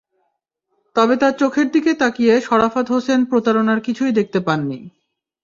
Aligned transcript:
তবে 0.95 1.15
তার 1.17 1.33
চোখের 1.37 1.67
দিকে 1.71 1.91
তাকিয়ে 1.93 2.33
শরাফত 2.41 2.85
হোসেন 2.89 3.19
প্রতারণার 3.25 3.79
কিছুই 3.81 4.11
দেখতে 4.11 4.39
পাননি। 4.39 4.79